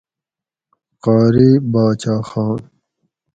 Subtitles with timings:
[1.03, 2.59] قاری باچا خان